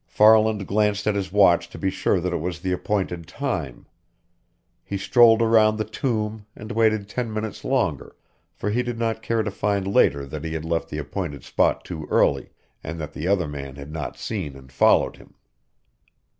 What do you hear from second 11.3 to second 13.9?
spot too early and that the other man